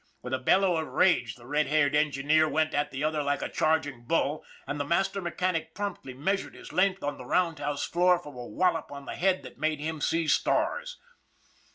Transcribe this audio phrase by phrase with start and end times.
[0.23, 3.49] With a bellow of rage the red haired engineer went at the other like a
[3.49, 8.35] charging bull, and the master mechanic promptly measured his length on the roundhouse floor from
[8.35, 10.97] a wallop on the head that made him see stars.